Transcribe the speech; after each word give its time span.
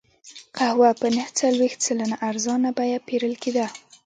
قهوه 0.57 0.89
په 1.01 1.07
نهه 1.15 1.29
څلوېښت 1.39 1.79
سلنه 1.87 2.15
ارزانه 2.29 2.69
بیه 2.77 2.99
پېرل 3.07 3.33
کېده. 3.43 3.65